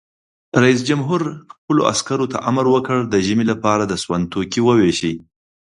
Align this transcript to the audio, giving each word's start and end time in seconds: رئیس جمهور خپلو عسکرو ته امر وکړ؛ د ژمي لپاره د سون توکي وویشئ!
رئیس 0.63 0.79
جمهور 0.89 1.21
خپلو 1.53 1.81
عسکرو 1.91 2.25
ته 2.31 2.37
امر 2.49 2.65
وکړ؛ 2.71 2.97
د 3.13 3.15
ژمي 3.25 3.45
لپاره 3.51 3.83
د 3.85 3.93
سون 4.03 4.21
توکي 4.31 4.61
وویشئ! 4.63 5.13